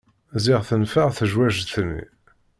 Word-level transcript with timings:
Ziɣ 0.43 0.61
tenfeε 0.69 1.09
tejwejt-nni. 1.17 2.03